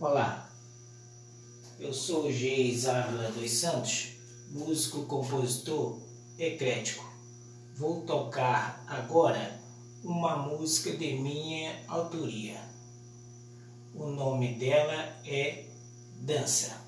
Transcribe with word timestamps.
Olá, 0.00 0.50
eu 1.78 1.92
sou 1.92 2.30
Geis 2.30 2.88
Ávila 2.88 3.30
dos 3.30 3.48
Santos, 3.52 4.08
músico, 4.50 5.06
compositor 5.06 6.00
e 6.36 6.50
crítico. 6.56 7.08
Vou 7.76 8.00
tocar 8.00 8.84
agora 8.88 9.60
uma 10.02 10.36
música 10.36 10.96
de 10.96 11.14
minha 11.14 11.84
autoria. 11.86 12.60
O 13.94 14.08
nome 14.08 14.56
dela 14.56 15.16
é 15.24 15.66
Dança. 16.22 16.83